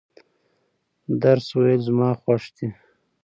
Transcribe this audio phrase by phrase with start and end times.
[1.21, 2.67] درس ویل زما خوښ دي.